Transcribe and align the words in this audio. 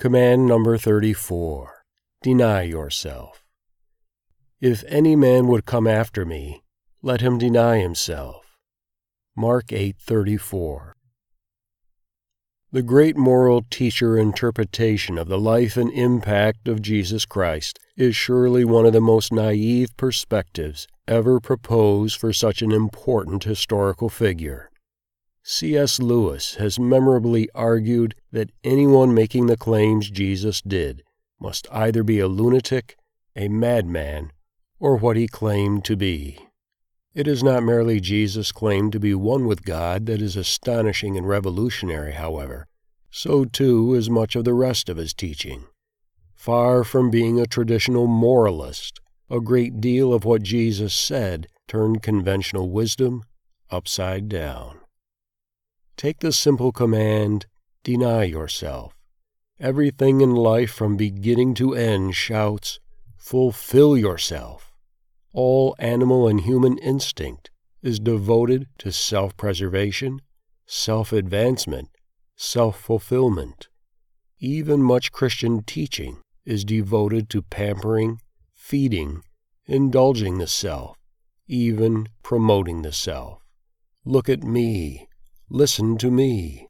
Command 0.00 0.46
number 0.46 0.78
34 0.78 1.82
Deny 2.22 2.62
yourself. 2.62 3.44
If 4.58 4.82
any 4.88 5.14
man 5.14 5.46
would 5.48 5.66
come 5.66 5.86
after 5.86 6.24
me, 6.24 6.62
let 7.02 7.20
him 7.20 7.36
deny 7.36 7.80
himself. 7.80 8.56
Mark 9.36 9.74
8:34. 9.74 10.94
The 12.72 12.80
great 12.80 13.18
moral 13.18 13.62
teacher 13.68 14.16
interpretation 14.16 15.18
of 15.18 15.28
the 15.28 15.38
life 15.38 15.76
and 15.76 15.92
impact 15.92 16.66
of 16.66 16.80
Jesus 16.80 17.26
Christ 17.26 17.78
is 17.94 18.16
surely 18.16 18.64
one 18.64 18.86
of 18.86 18.94
the 18.94 19.02
most 19.02 19.34
naive 19.34 19.94
perspectives 19.98 20.86
ever 21.06 21.40
proposed 21.40 22.18
for 22.18 22.32
such 22.32 22.62
an 22.62 22.72
important 22.72 23.44
historical 23.44 24.08
figure. 24.08 24.69
C.S. 25.52 25.98
Lewis 25.98 26.54
has 26.54 26.78
memorably 26.78 27.48
argued 27.56 28.14
that 28.30 28.52
anyone 28.62 29.12
making 29.12 29.46
the 29.46 29.56
claims 29.56 30.08
Jesus 30.08 30.60
did 30.60 31.02
must 31.40 31.66
either 31.72 32.04
be 32.04 32.20
a 32.20 32.28
lunatic, 32.28 32.96
a 33.34 33.48
madman, 33.48 34.30
or 34.78 34.96
what 34.96 35.16
he 35.16 35.26
claimed 35.26 35.84
to 35.86 35.96
be. 35.96 36.38
It 37.16 37.26
is 37.26 37.42
not 37.42 37.64
merely 37.64 37.98
Jesus' 37.98 38.52
claim 38.52 38.92
to 38.92 39.00
be 39.00 39.12
one 39.12 39.44
with 39.44 39.64
God 39.64 40.06
that 40.06 40.22
is 40.22 40.36
astonishing 40.36 41.18
and 41.18 41.26
revolutionary, 41.26 42.12
however. 42.12 42.68
So 43.10 43.44
too 43.44 43.94
is 43.94 44.08
much 44.08 44.36
of 44.36 44.44
the 44.44 44.54
rest 44.54 44.88
of 44.88 44.98
his 44.98 45.12
teaching. 45.12 45.64
Far 46.36 46.84
from 46.84 47.10
being 47.10 47.40
a 47.40 47.46
traditional 47.46 48.06
moralist, 48.06 49.00
a 49.28 49.40
great 49.40 49.80
deal 49.80 50.14
of 50.14 50.24
what 50.24 50.44
Jesus 50.44 50.94
said 50.94 51.48
turned 51.66 52.04
conventional 52.04 52.70
wisdom 52.70 53.24
upside 53.68 54.28
down. 54.28 54.79
Take 56.00 56.20
the 56.20 56.32
simple 56.32 56.72
command, 56.72 57.44
deny 57.84 58.24
yourself. 58.24 58.94
Everything 59.60 60.22
in 60.22 60.34
life 60.34 60.70
from 60.70 60.96
beginning 60.96 61.52
to 61.56 61.74
end 61.74 62.14
shouts, 62.14 62.80
fulfill 63.18 63.98
yourself. 63.98 64.72
All 65.34 65.76
animal 65.78 66.26
and 66.26 66.40
human 66.40 66.78
instinct 66.78 67.50
is 67.82 68.00
devoted 68.00 68.66
to 68.78 68.92
self 68.92 69.36
preservation, 69.36 70.22
self 70.64 71.12
advancement, 71.12 71.90
self 72.34 72.80
fulfillment. 72.80 73.68
Even 74.38 74.82
much 74.82 75.12
Christian 75.12 75.62
teaching 75.62 76.22
is 76.46 76.64
devoted 76.64 77.28
to 77.28 77.42
pampering, 77.42 78.22
feeding, 78.54 79.20
indulging 79.66 80.38
the 80.38 80.46
self, 80.46 80.96
even 81.46 82.08
promoting 82.22 82.80
the 82.80 82.92
self. 82.94 83.42
Look 84.06 84.30
at 84.30 84.42
me, 84.42 85.06
Listen 85.52 85.98
to 85.98 86.12
me. 86.12 86.68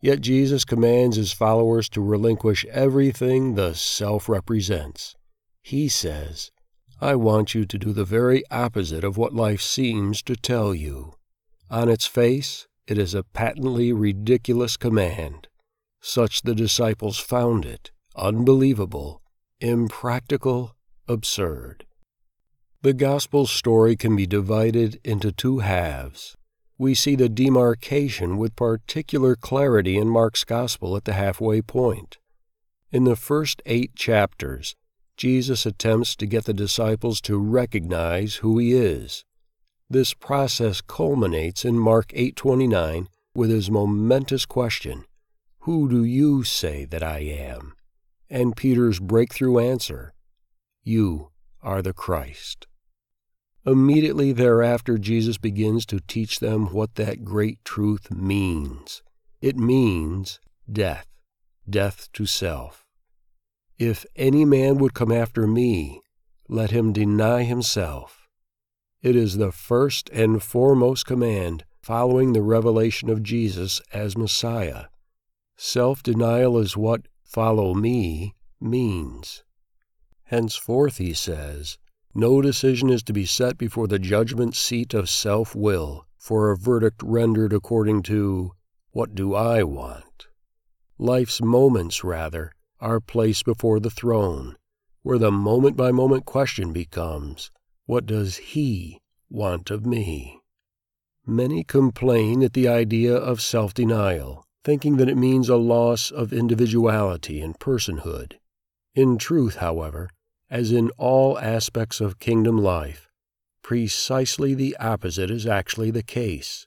Yet 0.00 0.20
Jesus 0.20 0.64
commands 0.64 1.16
his 1.16 1.32
followers 1.32 1.88
to 1.88 2.00
relinquish 2.00 2.64
everything 2.66 3.56
the 3.56 3.74
self 3.74 4.28
represents. 4.28 5.16
He 5.60 5.88
says, 5.88 6.52
I 7.00 7.16
want 7.16 7.52
you 7.52 7.64
to 7.66 7.78
do 7.78 7.92
the 7.92 8.04
very 8.04 8.44
opposite 8.48 9.02
of 9.02 9.16
what 9.16 9.34
life 9.34 9.60
seems 9.60 10.22
to 10.22 10.36
tell 10.36 10.72
you. 10.72 11.14
On 11.68 11.88
its 11.88 12.06
face, 12.06 12.68
it 12.86 12.96
is 12.96 13.12
a 13.12 13.24
patently 13.24 13.92
ridiculous 13.92 14.76
command. 14.76 15.48
Such 16.00 16.42
the 16.42 16.54
disciples 16.54 17.18
found 17.18 17.64
it 17.64 17.90
unbelievable, 18.14 19.20
impractical, 19.60 20.76
absurd. 21.08 21.86
The 22.82 22.92
gospel 22.92 23.46
story 23.46 23.96
can 23.96 24.14
be 24.14 24.26
divided 24.28 25.00
into 25.02 25.32
two 25.32 25.58
halves 25.58 26.36
we 26.82 26.96
see 26.96 27.14
the 27.14 27.28
demarcation 27.28 28.36
with 28.36 28.56
particular 28.56 29.36
clarity 29.36 29.96
in 29.96 30.08
Mark's 30.08 30.42
Gospel 30.42 30.96
at 30.96 31.04
the 31.04 31.12
halfway 31.12 31.62
point. 31.62 32.18
In 32.90 33.04
the 33.04 33.14
first 33.14 33.62
eight 33.66 33.94
chapters, 33.94 34.74
Jesus 35.16 35.64
attempts 35.64 36.16
to 36.16 36.26
get 36.26 36.44
the 36.44 36.52
disciples 36.52 37.20
to 37.20 37.38
recognize 37.38 38.36
who 38.42 38.58
he 38.58 38.72
is. 38.72 39.24
This 39.88 40.12
process 40.12 40.80
culminates 40.80 41.64
in 41.64 41.78
Mark 41.78 42.10
8:29 42.14 43.06
with 43.32 43.50
his 43.50 43.70
momentous 43.70 44.44
question, 44.44 45.04
"Who 45.60 45.88
do 45.88 46.02
you 46.02 46.42
say 46.42 46.84
that 46.86 47.04
I 47.04 47.20
am?" 47.20 47.74
and 48.28 48.56
Peter's 48.56 48.98
breakthrough 48.98 49.60
answer, 49.60 50.14
"You 50.82 51.30
are 51.62 51.80
the 51.80 51.92
Christ." 51.92 52.66
Immediately 53.64 54.32
thereafter, 54.32 54.98
Jesus 54.98 55.38
begins 55.38 55.86
to 55.86 56.00
teach 56.00 56.40
them 56.40 56.72
what 56.72 56.96
that 56.96 57.24
great 57.24 57.64
truth 57.64 58.10
means. 58.10 59.02
It 59.40 59.56
means 59.56 60.40
death, 60.70 61.06
death 61.68 62.08
to 62.14 62.26
self. 62.26 62.84
If 63.78 64.04
any 64.16 64.44
man 64.44 64.78
would 64.78 64.94
come 64.94 65.12
after 65.12 65.46
me, 65.46 66.00
let 66.48 66.70
him 66.70 66.92
deny 66.92 67.44
himself. 67.44 68.28
It 69.00 69.16
is 69.16 69.36
the 69.36 69.52
first 69.52 70.10
and 70.10 70.42
foremost 70.42 71.06
command 71.06 71.64
following 71.82 72.32
the 72.32 72.42
revelation 72.42 73.10
of 73.10 73.22
Jesus 73.22 73.80
as 73.92 74.16
Messiah. 74.16 74.86
Self 75.56 76.02
denial 76.02 76.58
is 76.58 76.76
what 76.76 77.08
follow 77.24 77.74
me 77.74 78.34
means. 78.60 79.44
Henceforth, 80.24 80.98
he 80.98 81.12
says, 81.12 81.78
no 82.14 82.42
decision 82.42 82.90
is 82.90 83.02
to 83.02 83.12
be 83.12 83.24
set 83.24 83.56
before 83.56 83.88
the 83.88 83.98
judgment 83.98 84.54
seat 84.54 84.94
of 84.94 85.08
self 85.08 85.54
will 85.54 86.06
for 86.18 86.50
a 86.50 86.56
verdict 86.56 87.02
rendered 87.02 87.52
according 87.52 88.02
to, 88.02 88.52
What 88.90 89.14
do 89.14 89.34
I 89.34 89.62
want? 89.62 90.28
Life's 90.98 91.42
moments, 91.42 92.04
rather, 92.04 92.52
are 92.78 93.00
placed 93.00 93.44
before 93.44 93.80
the 93.80 93.90
throne, 93.90 94.56
where 95.02 95.18
the 95.18 95.32
moment 95.32 95.76
by 95.76 95.90
moment 95.90 96.24
question 96.24 96.72
becomes, 96.72 97.50
What 97.86 98.06
does 98.06 98.36
He 98.36 99.00
want 99.28 99.70
of 99.70 99.84
me? 99.84 100.40
Many 101.26 101.64
complain 101.64 102.42
at 102.42 102.52
the 102.52 102.68
idea 102.68 103.16
of 103.16 103.40
self 103.40 103.74
denial, 103.74 104.44
thinking 104.64 104.96
that 104.98 105.08
it 105.08 105.16
means 105.16 105.48
a 105.48 105.56
loss 105.56 106.10
of 106.10 106.32
individuality 106.32 107.40
and 107.40 107.58
personhood. 107.58 108.34
In 108.94 109.18
truth, 109.18 109.56
however, 109.56 110.08
as 110.52 110.70
in 110.70 110.90
all 110.98 111.38
aspects 111.38 111.98
of 111.98 112.18
kingdom 112.18 112.58
life, 112.58 113.08
precisely 113.62 114.52
the 114.52 114.76
opposite 114.76 115.30
is 115.30 115.46
actually 115.46 115.90
the 115.90 116.02
case. 116.02 116.66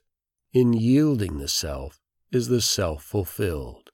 In 0.52 0.72
yielding 0.72 1.38
the 1.38 1.46
self 1.46 2.00
is 2.32 2.48
the 2.48 2.60
self 2.60 3.04
fulfilled. 3.04 3.90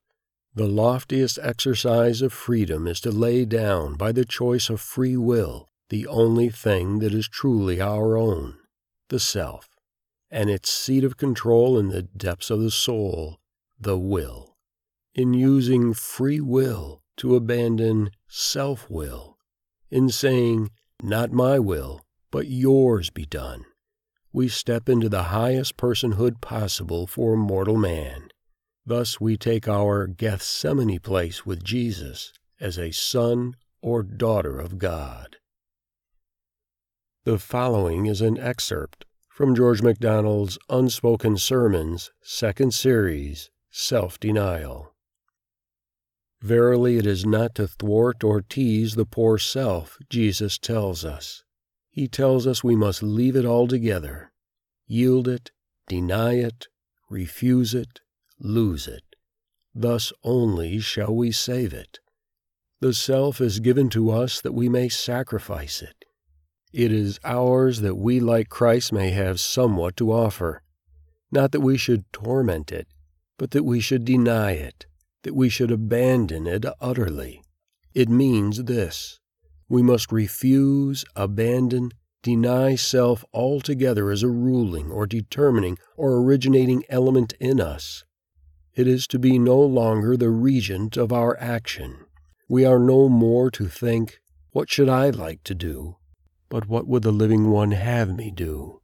The 0.55 0.67
loftiest 0.67 1.39
exercise 1.43 2.23
of 2.23 2.33
freedom 2.33 2.87
is 2.87 3.01
to 3.03 3.11
lay 3.11 3.45
down 3.45 3.97
by 3.97 4.13
the 4.13 4.25
choice 4.25 4.71
of 4.71 4.81
free 4.81 5.17
will 5.19 5.69
the 5.91 6.07
only 6.07 6.49
thing 6.49 7.01
that 7.01 7.13
is 7.13 7.29
truly 7.29 7.79
our 7.79 8.17
own, 8.17 8.57
the 9.11 9.21
self, 9.21 9.77
and 10.31 10.49
its 10.49 10.73
seat 10.73 11.05
of 11.05 11.19
control 11.19 11.79
in 11.79 11.89
the 11.89 12.01
depths 12.01 12.49
of 12.49 12.63
the 12.63 12.71
soul, 12.71 13.41
the 13.79 13.99
will. 13.99 14.57
In 15.15 15.35
using 15.35 15.93
free 15.93 16.41
will 16.41 17.03
to 17.19 17.37
abandon 17.37 18.11
self 18.27 18.89
will, 18.89 19.31
in 19.93 20.09
saying, 20.09 20.71
Not 21.03 21.31
my 21.31 21.59
will, 21.59 22.01
but 22.31 22.49
yours 22.49 23.11
be 23.11 23.27
done, 23.27 23.67
we 24.33 24.49
step 24.49 24.89
into 24.89 25.11
the 25.11 25.25
highest 25.25 25.77
personhood 25.77 26.41
possible 26.41 27.07
for 27.07 27.37
mortal 27.37 27.77
man. 27.77 28.29
Thus 28.87 29.21
we 29.21 29.37
take 29.37 29.69
our 29.69 30.07
Gethsemane 30.07 30.99
place 30.99 31.45
with 31.45 31.63
Jesus 31.63 32.33
as 32.59 32.79
a 32.79 32.91
son 32.91 33.55
or 33.83 34.03
daughter 34.03 34.59
of 34.59 34.79
God. 34.79 35.37
The 37.25 37.39
following 37.39 38.07
is 38.07 38.23
an 38.23 38.39
excerpt 38.39 39.05
from 39.29 39.55
George 39.55 39.83
MacDonald's 39.83 40.59
Unspoken 40.71 41.37
Sermons, 41.37 42.11
second 42.23 42.73
series, 42.73 43.51
Self 43.71 44.19
Denial. 44.19 44.92
Verily, 46.43 46.97
it 46.99 47.07
is 47.07 47.25
not 47.25 47.55
to 47.55 47.69
thwart 47.69 48.25
or 48.25 48.43
tease 48.43 48.97
the 48.97 49.06
poor 49.06 49.39
self, 49.39 49.97
Jesus 50.11 50.59
tells 50.59 51.05
us. 51.05 51.44
He 51.89 52.09
tells 52.09 52.49
us 52.49 52.65
we 52.65 52.75
must 52.75 53.00
leave 53.00 53.37
it 53.37 53.47
altogether, 53.47 54.33
yield 54.89 55.29
it, 55.29 55.53
deny 55.87 56.35
it, 56.35 56.67
refuse 57.09 57.75
it, 57.75 58.00
lose 58.41 58.89
it. 58.89 59.05
Thus 59.73 60.12
only 60.25 60.81
shall 60.81 61.15
we 61.15 61.31
save 61.31 61.73
it. 61.73 62.00
The 62.81 62.93
self 62.93 63.41
is 63.41 63.61
given 63.61 63.88
to 63.91 64.11
us 64.11 64.41
that 64.41 64.53
we 64.53 64.69
may 64.69 64.88
sacrifice 64.88 65.81
it. 65.81 66.05
It 66.73 66.91
is 66.91 67.21
ours 67.23 67.83
that 67.83 67.95
we, 67.95 68.19
like 68.19 68.49
Christ, 68.49 68.93
may 68.93 69.11
have 69.11 69.38
somewhat 69.38 69.97
to 69.99 70.11
offer. 70.11 70.65
Not 71.31 71.53
that 71.53 71.61
we 71.61 71.77
should 71.77 72.12
torment 72.12 72.73
it, 72.73 72.88
but 73.38 73.53
that 73.53 73.62
we 73.62 73.79
should 73.79 74.05
deny 74.05 74.53
it 74.53 74.87
that 75.23 75.35
we 75.35 75.49
should 75.49 75.71
abandon 75.71 76.47
it 76.47 76.65
utterly. 76.81 77.43
It 77.95 78.09
means 78.09 78.65
this 78.65 79.19
we 79.69 79.83
must 79.83 80.13
refuse, 80.13 81.05
abandon, 81.17 81.93
deny 82.23 82.75
self 82.75 83.25
altogether 83.33 84.11
as 84.11 84.23
a 84.23 84.29
ruling 84.29 84.91
or 84.91 85.07
determining 85.07 85.79
or 85.97 86.19
originating 86.19 86.85
element 86.89 87.33
in 87.41 87.61
us. 87.61 88.05
it 88.75 88.87
is 88.87 89.07
to 89.07 89.19
be 89.19 89.39
no 89.39 89.61
longer 89.61 90.17
the 90.17 90.31
regent 90.31 90.97
of 90.97 91.13
our 91.13 91.39
action. 91.41 91.97
We 92.49 92.65
are 92.65 92.79
no 92.79 93.09
more 93.09 93.51
to 93.53 93.67
think, 93.67 94.21
What 94.53 94.71
should 94.71 94.89
I 94.89 95.11
like 95.11 95.43
to 95.45 95.55
do? 95.55 95.97
But 96.49 96.69
what 96.69 96.87
would 96.87 97.03
the 97.03 97.13
living 97.13 97.51
one 97.51 97.73
have 97.73 98.15
me 98.15 98.31
do? 98.31 98.81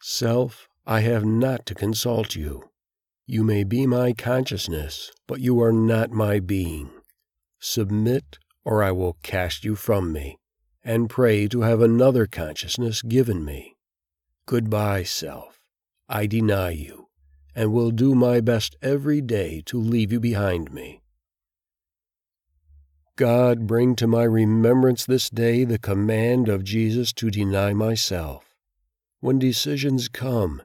Self, 0.00 0.68
I 0.86 1.00
have 1.00 1.24
not 1.24 1.66
to 1.66 1.74
consult 1.74 2.34
you. 2.34 2.70
You 3.28 3.42
may 3.42 3.64
be 3.64 3.88
my 3.88 4.12
consciousness, 4.12 5.10
but 5.26 5.40
you 5.40 5.60
are 5.60 5.72
not 5.72 6.12
my 6.12 6.38
being. 6.38 6.90
Submit, 7.58 8.38
or 8.64 8.84
I 8.84 8.92
will 8.92 9.18
cast 9.24 9.64
you 9.64 9.74
from 9.74 10.12
me, 10.12 10.38
and 10.84 11.10
pray 11.10 11.48
to 11.48 11.62
have 11.62 11.80
another 11.80 12.26
consciousness 12.26 13.02
given 13.02 13.44
me. 13.44 13.74
Goodbye, 14.46 15.02
self. 15.02 15.58
I 16.08 16.26
deny 16.26 16.70
you, 16.70 17.08
and 17.52 17.72
will 17.72 17.90
do 17.90 18.14
my 18.14 18.40
best 18.40 18.76
every 18.80 19.20
day 19.20 19.60
to 19.66 19.80
leave 19.80 20.12
you 20.12 20.20
behind 20.20 20.72
me. 20.72 21.02
God, 23.16 23.66
bring 23.66 23.96
to 23.96 24.06
my 24.06 24.22
remembrance 24.22 25.04
this 25.04 25.28
day 25.30 25.64
the 25.64 25.80
command 25.80 26.48
of 26.48 26.62
Jesus 26.62 27.12
to 27.14 27.30
deny 27.30 27.72
myself. 27.72 28.54
When 29.18 29.40
decisions 29.40 30.06
come, 30.06 30.62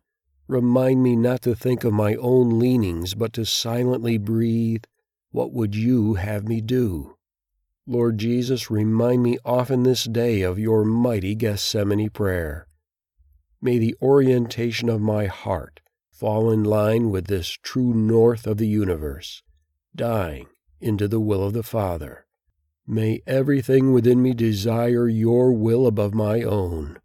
remind 0.52 1.02
me 1.02 1.16
not 1.16 1.42
to 1.42 1.56
think 1.56 1.86
of 1.86 1.94
my 1.94 2.14
own 2.16 2.60
leanings, 2.60 3.16
but 3.16 3.32
to 3.32 3.46
silently 3.46 4.18
breathe, 4.18 4.84
What 5.32 5.54
would 5.54 5.76
you 5.76 6.16
have 6.16 6.46
me 6.46 6.60
do? 6.60 7.16
Lord 7.88 8.18
Jesus, 8.18 8.70
remind 8.70 9.24
me 9.24 9.38
often 9.46 9.84
this 9.84 10.04
day 10.04 10.42
of 10.42 10.60
your 10.60 10.84
mighty 10.84 11.36
Gethsemane 11.36 12.10
prayer. 12.10 12.68
May 13.62 13.78
the 13.78 13.96
orientation 14.02 14.90
of 14.90 15.00
my 15.00 15.28
heart 15.28 15.80
fall 16.12 16.52
in 16.52 16.66
line 16.66 17.12
with 17.12 17.28
this 17.28 17.58
true 17.64 17.94
north 17.94 18.46
of 18.46 18.58
the 18.58 18.68
universe, 18.68 19.44
dying 19.96 20.48
into 20.82 21.08
the 21.08 21.22
will 21.22 21.44
of 21.44 21.54
the 21.54 21.64
Father. 21.64 22.26
May 22.86 23.22
everything 23.26 23.94
within 23.94 24.22
me 24.22 24.34
desire 24.34 25.08
your 25.08 25.54
will 25.54 25.88
above 25.88 26.14
my 26.14 26.42
own. 26.42 27.00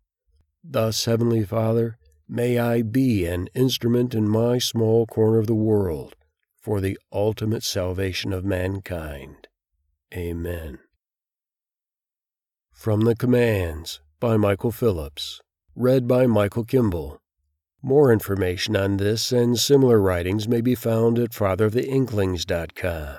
Thus, 0.65 1.05
Heavenly 1.05 1.45
Father, 1.45 1.97
may 2.29 2.59
I 2.59 2.83
be 2.83 3.25
an 3.27 3.49
instrument 3.55 4.15
in 4.15 4.29
my 4.29 4.59
small 4.59 5.07
corner 5.07 5.39
of 5.39 5.47
the 5.47 5.55
world 5.55 6.15
for 6.61 6.81
the 6.81 6.99
ultimate 7.13 7.63
salvation 7.63 8.33
of 8.33 8.45
mankind. 8.45 9.49
Amen. 10.15 10.79
From 12.73 13.03
the 13.03 13.15
Commands 13.15 14.01
by 14.21 14.37
Michael 14.37 14.73
Phillips. 14.73 15.41
Read 15.75 16.09
by 16.09 16.27
Michael 16.27 16.65
Kimball. 16.65 17.21
More 17.83 18.13
information 18.13 18.75
on 18.77 18.97
this 18.97 19.31
and 19.31 19.59
similar 19.59 20.01
writings 20.01 20.49
may 20.49 20.61
be 20.61 20.75
found 20.75 21.19
at 21.19 21.31
fatheroftheinklings.com. 21.31 23.19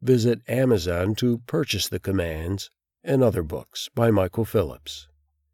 Visit 0.00 0.40
Amazon 0.48 1.14
to 1.16 1.38
purchase 1.46 1.88
the 1.88 2.00
commands 2.00 2.70
and 3.04 3.22
other 3.22 3.42
books 3.42 3.88
by 3.94 4.10
Michael 4.10 4.44
Phillips. 4.44 5.08